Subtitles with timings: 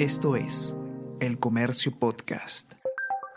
[0.00, 0.74] Esto es
[1.20, 2.72] El Comercio Podcast.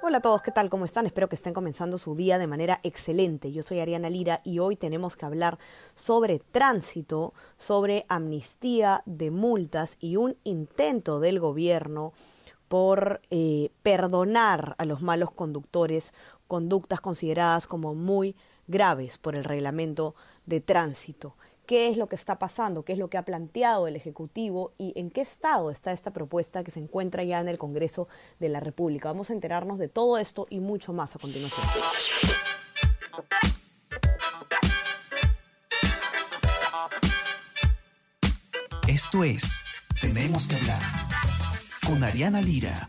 [0.02, 0.70] Hola a todos, ¿qué tal?
[0.70, 1.06] ¿Cómo están?
[1.06, 3.52] Espero que estén comenzando su día de manera excelente.
[3.52, 5.60] Yo soy Ariana Lira y hoy tenemos que hablar
[5.94, 12.14] sobre tránsito, sobre amnistía de multas y un intento del gobierno
[12.70, 16.14] por eh, perdonar a los malos conductores
[16.48, 18.38] conductas consideradas como muy
[18.68, 21.36] graves por el reglamento de tránsito
[21.74, 24.94] qué es lo que está pasando, qué es lo que ha planteado el Ejecutivo y
[24.96, 28.08] en qué estado está esta propuesta que se encuentra ya en el Congreso
[28.40, 29.10] de la República.
[29.10, 31.66] Vamos a enterarnos de todo esto y mucho más a continuación.
[38.88, 39.64] Esto es
[40.00, 40.82] Tenemos que hablar
[41.88, 42.88] con Ariana Lira.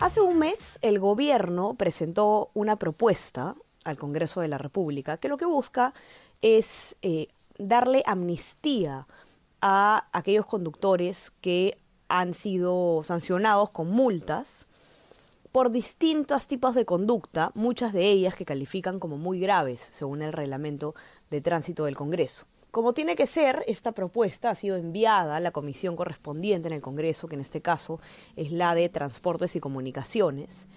[0.00, 3.54] Hace un mes el gobierno presentó una propuesta
[3.84, 5.92] al Congreso de la República que lo que busca
[6.40, 7.28] es eh,
[7.58, 9.06] darle amnistía
[9.60, 11.76] a aquellos conductores que
[12.08, 14.66] han sido sancionados con multas
[15.52, 20.32] por distintos tipos de conducta, muchas de ellas que califican como muy graves según el
[20.32, 20.94] reglamento
[21.30, 22.46] de tránsito del Congreso.
[22.70, 26.80] Como tiene que ser, esta propuesta ha sido enviada a la comisión correspondiente en el
[26.80, 27.98] Congreso, que en este caso
[28.36, 30.68] es la de Transportes y Comunicaciones,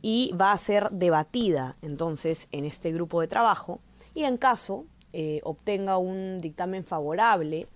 [0.00, 3.80] y va a ser debatida entonces en este grupo de trabajo
[4.14, 7.68] y en caso eh, obtenga un dictamen favorable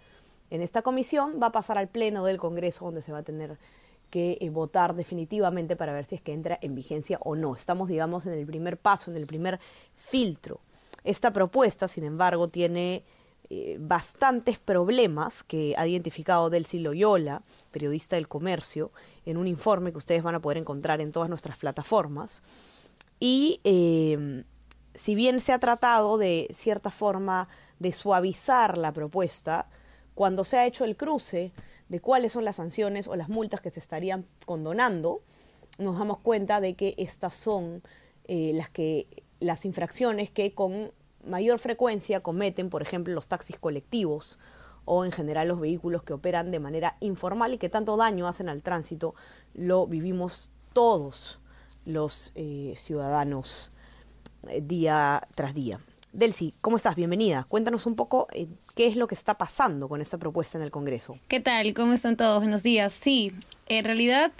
[0.50, 3.58] en esta comisión, va a pasar al Pleno del Congreso donde se va a tener
[4.10, 7.54] que eh, votar definitivamente para ver si es que entra en vigencia o no.
[7.54, 9.60] Estamos, digamos, en el primer paso, en el primer
[9.94, 10.60] filtro.
[11.04, 13.04] Esta propuesta, sin embargo, tiene
[13.48, 18.90] eh, bastantes problemas que ha identificado Delcy Loyola, periodista del comercio,
[19.24, 22.42] en un informe que ustedes van a poder encontrar en todas nuestras plataformas.
[23.20, 24.44] Y eh,
[24.94, 29.68] si bien se ha tratado de cierta forma de suavizar la propuesta,
[30.14, 31.52] cuando se ha hecho el cruce
[31.88, 35.20] de cuáles son las sanciones o las multas que se estarían condonando,
[35.78, 37.82] nos damos cuenta de que estas son
[38.26, 39.06] eh, las que
[39.38, 40.90] las infracciones que con
[41.26, 44.38] mayor frecuencia cometen, por ejemplo, los taxis colectivos
[44.86, 48.48] o en general los vehículos que operan de manera informal y que tanto daño hacen
[48.48, 49.14] al tránsito,
[49.52, 51.40] lo vivimos todos
[51.84, 53.72] los eh, ciudadanos
[54.48, 55.80] eh, día tras día.
[56.12, 56.94] Delcy, ¿cómo estás?
[56.94, 57.44] Bienvenida.
[57.48, 60.70] Cuéntanos un poco eh, qué es lo que está pasando con esta propuesta en el
[60.70, 61.18] Congreso.
[61.28, 61.74] ¿Qué tal?
[61.74, 62.38] ¿Cómo están todos?
[62.38, 62.94] Buenos días.
[62.94, 63.32] Sí,
[63.66, 64.32] en realidad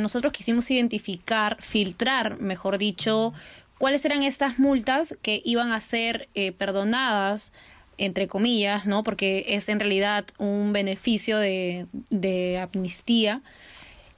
[0.00, 3.32] nosotros quisimos identificar, filtrar, mejor dicho,
[3.78, 7.52] cuáles eran estas multas que iban a ser eh, perdonadas
[7.98, 9.02] entre comillas, ¿no?
[9.02, 13.42] Porque es en realidad un beneficio de, de amnistía.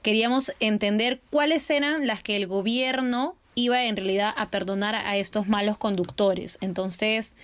[0.03, 5.47] Queríamos entender cuáles eran las que el gobierno iba en realidad a perdonar a estos
[5.47, 6.57] malos conductores.
[6.61, 7.35] Entonces,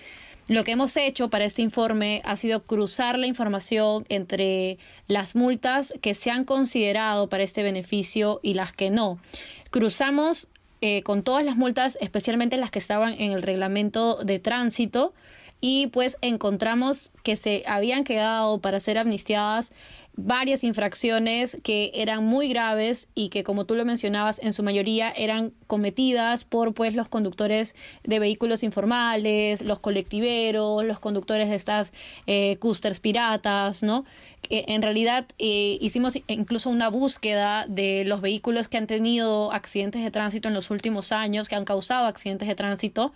[0.48, 5.92] lo que hemos hecho para este informe ha sido cruzar la información entre las multas
[6.00, 9.18] que se han considerado para este beneficio y las que no.
[9.70, 10.48] Cruzamos
[10.80, 15.12] eh, con todas las multas, especialmente las que estaban en el reglamento de tránsito,
[15.60, 19.72] y pues encontramos que se habían quedado para ser amnistiadas
[20.20, 25.12] varias infracciones que eran muy graves y que como tú lo mencionabas en su mayoría
[25.12, 31.92] eran cometidas por pues los conductores de vehículos informales, los colectiveros, los conductores de estas
[32.26, 34.04] eh, custers piratas, ¿no?
[34.50, 40.10] En realidad eh, hicimos incluso una búsqueda de los vehículos que han tenido accidentes de
[40.10, 43.12] tránsito en los últimos años, que han causado accidentes de tránsito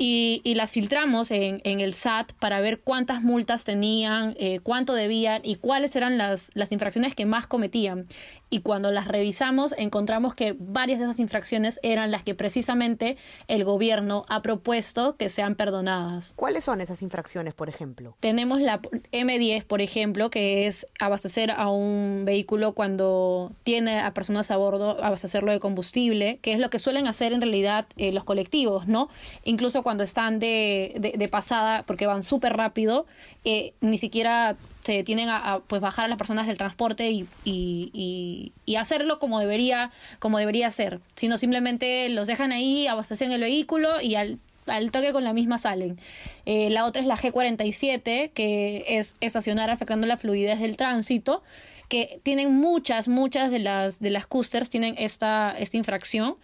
[0.00, 4.94] y, y las filtramos en, en, el SAT para ver cuántas multas tenían, eh, cuánto
[4.94, 8.06] debían y cuáles eran las, las infracciones que más cometían.
[8.50, 13.16] Y cuando las revisamos encontramos que varias de esas infracciones eran las que precisamente
[13.46, 16.32] el gobierno ha propuesto que sean perdonadas.
[16.34, 18.16] ¿Cuáles son esas infracciones, por ejemplo?
[18.18, 18.80] Tenemos la
[19.12, 25.02] M10, por ejemplo, que es abastecer a un vehículo cuando tiene a personas a bordo,
[25.02, 29.08] abastecerlo de combustible, que es lo que suelen hacer en realidad eh, los colectivos, ¿no?
[29.44, 33.06] Incluso cuando están de, de, pasada, porque van súper rápido,
[33.44, 37.90] eh, ni siquiera se detienen a, pues bajar a las personas del transporte y, y,
[37.92, 38.39] y,
[38.78, 44.14] hacerlo como debería, como debería ser, sino simplemente los dejan ahí, abastecen el vehículo y
[44.14, 45.98] al, al toque con la misma salen.
[46.46, 51.42] Eh, la otra es la G47, que es estacionar afectando la fluidez del tránsito
[51.88, 56.36] que tienen muchas, muchas de las, de las coasters tienen esta, esta infracción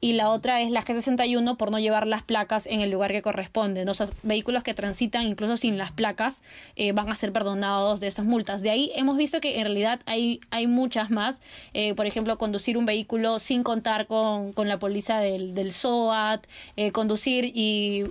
[0.00, 3.22] y la otra es la G61 por no llevar las placas en el lugar que
[3.22, 3.84] corresponde.
[3.84, 6.42] Los vehículos que transitan incluso sin las placas
[6.76, 8.62] eh, van a ser perdonados de estas multas.
[8.62, 11.40] De ahí hemos visto que en realidad hay, hay muchas más.
[11.74, 16.46] Eh, por ejemplo, conducir un vehículo sin contar con, con la póliza del, del SOAT,
[16.76, 18.04] eh, conducir y,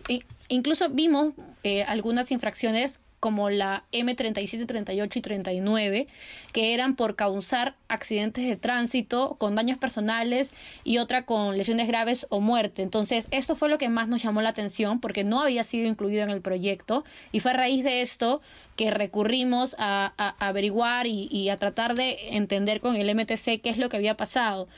[0.50, 1.34] incluso vimos
[1.88, 6.07] algunas infracciones como la M37, 38 y 39,
[6.53, 10.53] que eran por causar accidentes de tránsito con daños personales
[10.85, 12.83] y otra con lesiones graves o muerte.
[12.83, 16.24] Entonces, esto fue lo que más nos llamó la atención porque no había sido incluido
[16.24, 17.03] en el proyecto
[17.33, 18.39] y fue a raíz de esto
[18.77, 23.89] que recurrimos a, averiguar y, a tratar de entender con el MTC qué es lo
[23.89, 24.69] que había pasado.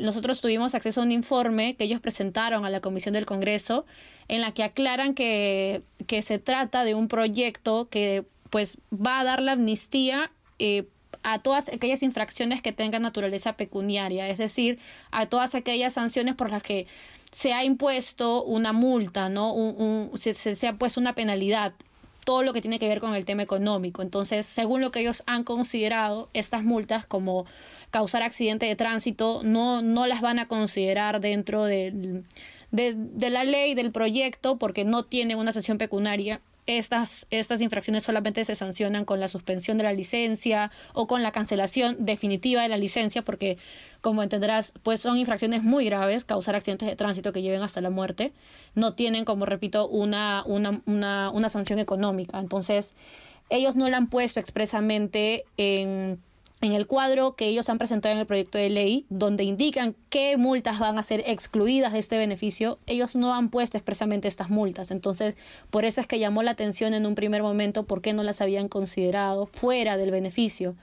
[0.00, 3.86] nosotros tuvimos acceso a un informe que ellos presentaron a la Comisión del Congreso
[4.28, 9.24] en la que aclaran que, que se trata de un proyecto que pues va a
[9.24, 10.86] dar la amnistía eh,
[11.24, 14.78] a todas aquellas infracciones que tengan naturaleza pecuniaria, es decir,
[15.10, 16.86] a todas aquellas sanciones por las que
[17.32, 20.10] se ha impuesto una multa, ¿no?
[20.14, 21.72] Se, se, ha puesto una penalidad,
[22.24, 24.02] todo lo que tiene que ver con el tema económico.
[24.02, 27.46] Entonces, según lo que ellos han considerado, estas multas como
[27.90, 32.22] causar accidente de tránsito no, no las van a considerar dentro de,
[32.70, 38.02] de, de la ley, del proyecto, porque no tienen una sanción pecuniaria estas, estas infracciones
[38.02, 42.68] solamente se sancionan con la suspensión de la licencia o con la cancelación definitiva de
[42.68, 43.58] la licencia, porque,
[44.00, 47.90] como entenderás, pues son infracciones muy graves, causar accidentes de tránsito que lleven hasta la
[47.90, 48.32] muerte.
[48.74, 52.38] No tienen, como repito, una, una, una, una sanción económica.
[52.38, 52.94] Entonces,
[53.50, 56.18] ellos no la han puesto expresamente en
[56.60, 60.36] en el cuadro que ellos han presentado en el proyecto de ley, donde indican qué
[60.36, 64.90] multas van a ser excluidas de este beneficio, ellos no han puesto expresamente estas multas.
[64.90, 65.34] Entonces,
[65.70, 68.40] por eso es que llamó la atención en un primer momento por qué no las
[68.40, 70.76] habían considerado fuera del beneficio.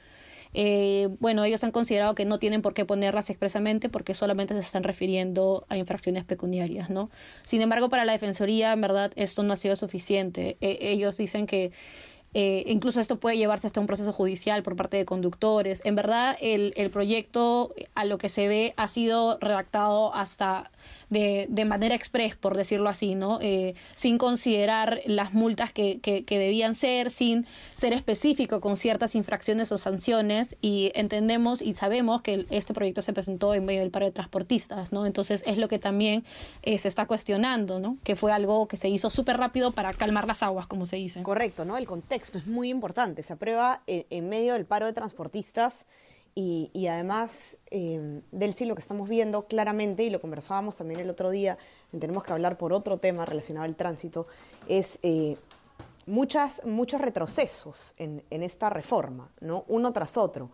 [0.54, 4.60] Eh, bueno, ellos han considerado que no tienen por qué ponerlas expresamente porque solamente se
[4.60, 7.10] están refiriendo a infracciones pecuniarias, ¿no?
[7.44, 10.58] Sin embargo, para la Defensoría, en verdad, esto no ha sido suficiente.
[10.60, 11.72] E, ellos dicen que
[12.34, 15.82] eh, incluso esto puede llevarse hasta un proceso judicial por parte de conductores.
[15.84, 20.72] En verdad, el, el proyecto, a lo que se ve, ha sido redactado hasta
[21.12, 23.38] de, de manera express, por decirlo así, ¿no?
[23.42, 29.14] Eh, sin considerar las multas que, que, que, debían ser, sin ser específico con ciertas
[29.14, 33.92] infracciones o sanciones y entendemos y sabemos que este proyecto se presentó en medio del
[33.92, 35.06] paro de transportistas, ¿no?
[35.06, 36.24] Entonces es lo que también
[36.64, 37.98] eh, se está cuestionando, ¿no?
[38.06, 41.24] Que fue algo que se hizo súper rápido para calmar las aguas, como se dice.
[41.24, 41.76] Correcto, ¿no?
[41.76, 43.22] El contexto es muy importante.
[43.22, 45.86] Se aprueba en, en medio del paro de transportistas
[46.34, 51.30] y, además, eh, Delcy, lo que estamos viendo claramente, y lo conversábamos también el otro
[51.30, 51.58] día,
[51.92, 54.28] tenemos que hablar por otro tema relacionado al tránsito,
[54.68, 55.36] es eh,
[56.06, 59.66] muchas, muchos retrocesos en, en, esta reforma, ¿no?
[59.68, 60.50] uno tras otro.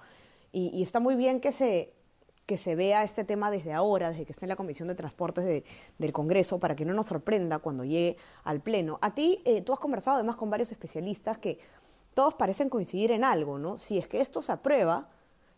[0.52, 1.94] Y, está muy bien que se,
[2.48, 5.46] que se vea este tema desde ahora, desde que esté en la Comisión de Transportes
[5.46, 5.64] de,
[6.00, 8.98] del Congreso, para que no nos sorprenda cuando llegue al Pleno.
[9.02, 11.60] A ti, eh, tú has conversado además con varios especialistas que
[12.16, 13.78] todos parecen coincidir en algo, ¿no?
[13.78, 15.08] Si es que esto se aprueba,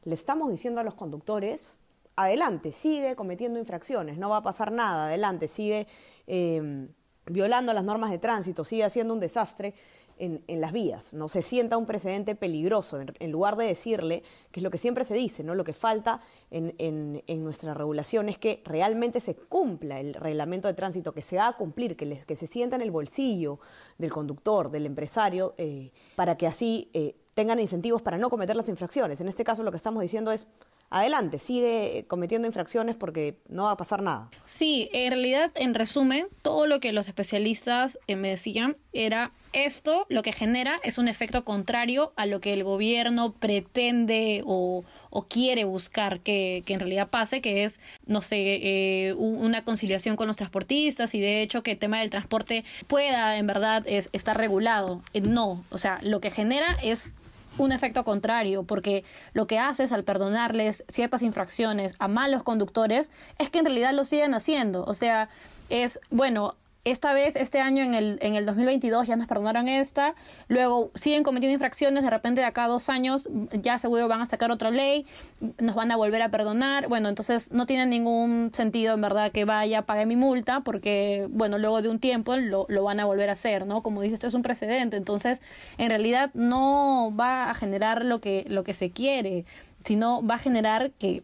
[0.03, 1.77] le estamos diciendo a los conductores,
[2.15, 5.87] adelante, sigue cometiendo infracciones, no va a pasar nada, adelante, sigue
[6.27, 6.87] eh,
[7.25, 9.73] violando las normas de tránsito, sigue haciendo un desastre
[10.19, 14.63] en, las vías, no se sienta un precedente peligroso, en, lugar de decirle, que es
[14.63, 15.55] lo que siempre se dice, ¿no?
[15.55, 16.19] lo que falta
[16.51, 21.39] en, en, nuestra regulación es que realmente se cumpla el reglamento de tránsito, que se
[21.39, 23.59] haga cumplir, que, que se sienta en el bolsillo
[23.97, 28.67] del conductor, del empresario, eh, para que así eh, tengan incentivos para no cometer las
[28.67, 29.21] infracciones.
[29.21, 30.45] En este caso lo que estamos diciendo es,
[30.89, 34.29] adelante, sigue cometiendo infracciones porque no va a pasar nada.
[34.43, 40.05] Sí, en realidad, en resumen, todo lo que los especialistas eh, me decían era esto
[40.09, 44.83] lo que genera es un efecto contrario a lo que el gobierno pretende o,
[45.29, 48.59] quiere buscar que, en realidad pase, que es, no sé,
[49.07, 53.37] eh, una conciliación con los transportistas y de hecho que el tema del transporte pueda
[53.37, 55.01] en verdad es, estar regulado.
[55.13, 57.09] Eh, no, o sea, lo que genera es
[57.57, 59.03] un efecto contrario, porque
[59.33, 64.05] lo que haces al perdonarles ciertas infracciones a malos conductores es que en realidad lo
[64.05, 64.83] siguen haciendo.
[64.85, 65.29] O sea,
[65.69, 66.55] es, bueno,
[66.91, 70.15] esta vez, este año, en el, en el 2022, ya nos perdonaron esta,
[70.47, 74.25] luego siguen cometiendo infracciones, de repente de acá a dos años ya seguro van a
[74.25, 75.05] sacar otra ley,
[75.59, 79.45] nos van a volver a perdonar, bueno, entonces no tiene ningún sentido en verdad que
[79.45, 83.29] vaya, pague mi multa, porque, bueno, luego de un tiempo lo, lo van a volver
[83.29, 83.81] a hacer, ¿no?
[83.81, 85.41] Como dice, este es un precedente, entonces
[85.77, 89.45] en realidad no va a generar lo que, lo que se quiere,
[89.83, 91.23] sino va a generar que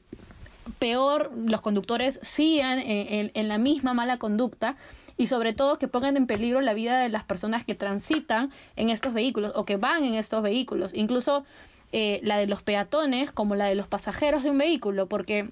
[0.80, 4.76] peor los conductores sigan en, en la misma mala conducta,
[5.18, 8.90] y sobre todo que pongan en peligro la vida de las personas que transitan en
[8.90, 11.46] estos vehículos o que van en estos vehículos, incluso
[11.92, 15.50] eh, la de los peatones como la de los pasajeros de un vehículo, porque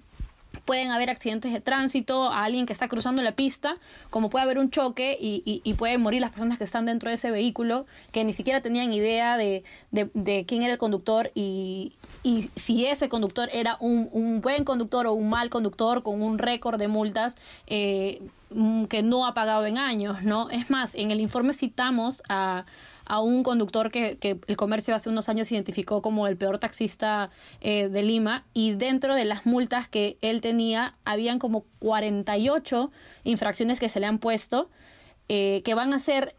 [0.65, 3.77] pueden haber accidentes de tránsito, a alguien que está cruzando la pista,
[4.09, 7.15] como puede haber un choque y, y, pueden morir las personas que están dentro de
[7.15, 11.93] ese vehículo, que ni siquiera tenían idea de, de, quién era el conductor y,
[12.23, 16.37] y si ese conductor era un, un, buen conductor o un mal conductor con un
[16.37, 17.35] récord de multas
[17.67, 18.21] eh,
[18.89, 20.49] que no ha pagado en años, ¿no?
[20.49, 22.65] Es más, en el informe citamos a
[23.05, 24.17] a un conductor que,
[24.47, 27.29] el comercio hace unos años identificó como el peor taxista
[27.61, 32.91] eh, de Lima y dentro de las multas que él tenía habían como 48
[33.23, 34.69] infracciones que se le han puesto
[35.29, 36.35] eh, que van a ser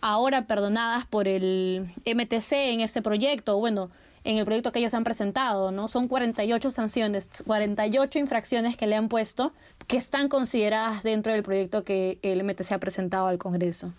[0.00, 3.90] ahora perdonadas por el MTC en este proyecto, bueno,
[4.24, 5.88] en el proyecto que ellos han presentado, ¿no?
[5.88, 9.52] Son 48 sanciones, 48 infracciones que le han puesto
[9.86, 13.92] que están consideradas dentro del proyecto que el MTC ha presentado al Congreso.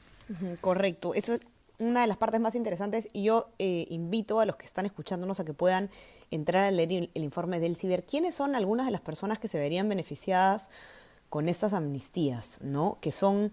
[0.61, 1.13] Correcto.
[1.13, 1.41] Eso es
[1.79, 5.39] una de las partes más interesantes y yo eh, invito a los que están escuchándonos
[5.39, 5.89] a que puedan
[6.31, 8.05] entrar a leer el, informe del CIBER.
[8.05, 10.69] ¿Quiénes son algunas de las personas que se verían beneficiadas
[11.29, 12.97] con estas amnistías, ¿no?
[13.01, 13.51] Que son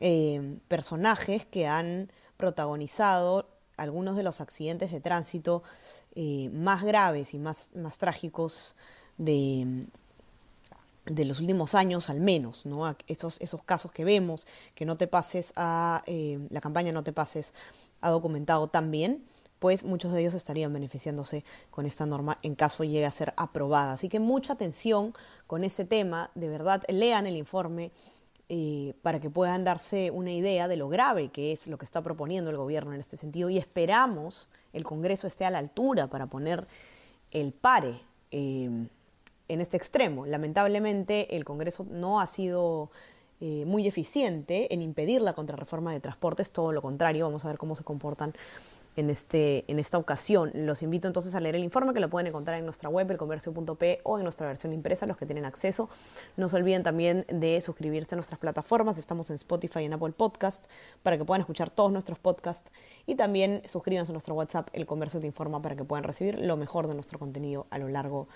[0.00, 5.62] eh, personajes que han protagonizado algunos de los accidentes de tránsito
[6.14, 8.76] eh, más graves y más, más trágicos
[9.18, 9.86] de,
[11.06, 12.96] de los últimos años al menos, ¿no?
[13.06, 17.12] Esos, esos casos que vemos, que no te pases a, eh, la campaña no te
[17.12, 17.54] pases
[18.00, 19.24] ha documentado también,
[19.58, 23.92] pues muchos de ellos estarían beneficiándose con esta norma en caso llegue a ser aprobada.
[23.92, 25.14] Así que mucha atención
[25.46, 27.90] con ese tema, de verdad, lean el informe
[28.48, 32.02] eh, para que puedan darse una idea de lo grave que es lo que está
[32.02, 36.26] proponiendo el gobierno en este sentido y esperamos el Congreso esté a la altura para
[36.26, 36.64] poner
[37.32, 38.86] el pare eh,
[39.48, 40.26] en este extremo.
[40.26, 42.90] Lamentablemente el Congreso no ha sido
[43.40, 47.58] eh, muy eficiente en impedir la contrarreforma de transportes, todo lo contrario, vamos a ver
[47.58, 48.32] cómo se comportan
[48.96, 50.50] en, este, en esta ocasión.
[50.54, 54.00] Los invito entonces a leer el informe que lo pueden encontrar en nuestra web, elcomercio.p
[54.02, 55.88] o en nuestra versión impresa, los que tienen acceso.
[56.36, 58.98] No se olviden también de suscribirse a nuestras plataformas.
[58.98, 60.64] Estamos en Spotify y en Apple Podcast
[61.02, 62.72] para que puedan escuchar todos nuestros podcasts.
[63.06, 66.56] Y también suscríbanse a nuestro WhatsApp, El Comercio Te Informa, para que puedan recibir lo
[66.56, 68.28] mejor de nuestro contenido a lo largo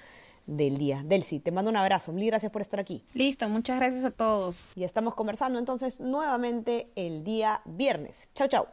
[0.47, 1.03] del día.
[1.05, 2.13] Delcy, te mando un abrazo.
[2.13, 3.05] Mil gracias por estar aquí.
[3.15, 4.67] Listo, muchas gracias a todos.
[4.75, 8.31] Y estamos conversando entonces nuevamente el día viernes.
[8.35, 8.67] Chao, chao.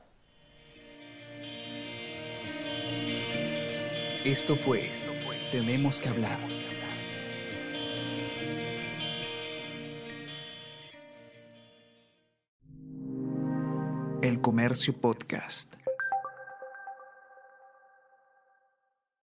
[4.25, 4.89] Esto fue
[5.51, 6.38] Tenemos que hablar.
[14.21, 15.75] El Comercio Podcast.